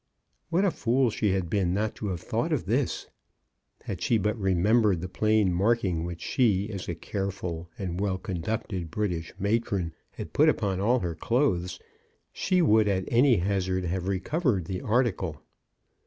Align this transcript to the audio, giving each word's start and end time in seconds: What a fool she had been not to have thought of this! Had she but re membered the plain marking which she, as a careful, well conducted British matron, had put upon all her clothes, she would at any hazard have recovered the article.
What 0.49 0.65
a 0.65 0.71
fool 0.71 1.11
she 1.11 1.29
had 1.33 1.47
been 1.47 1.75
not 1.75 1.93
to 1.97 2.07
have 2.07 2.21
thought 2.21 2.51
of 2.51 2.65
this! 2.65 3.07
Had 3.83 4.01
she 4.01 4.17
but 4.17 4.35
re 4.41 4.55
membered 4.55 4.99
the 4.99 5.07
plain 5.07 5.53
marking 5.53 6.03
which 6.03 6.21
she, 6.23 6.71
as 6.71 6.89
a 6.89 6.95
careful, 6.95 7.69
well 7.79 8.17
conducted 8.17 8.89
British 8.89 9.31
matron, 9.37 9.93
had 10.13 10.33
put 10.33 10.49
upon 10.49 10.79
all 10.79 11.01
her 11.01 11.13
clothes, 11.13 11.79
she 12.33 12.63
would 12.63 12.87
at 12.87 13.05
any 13.09 13.35
hazard 13.35 13.83
have 13.83 14.07
recovered 14.07 14.65
the 14.65 14.81
article. 14.81 15.39